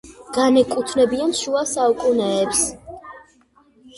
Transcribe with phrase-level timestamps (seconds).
[0.35, 2.63] განეკუთვნებიან შუა საუკუნეებს.